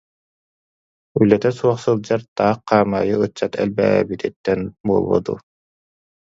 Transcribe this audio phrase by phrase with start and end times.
[1.19, 5.37] Үлэтэ суох сылдьар, таах хаамаайы ыччат элбээбититтэн буолуо дуу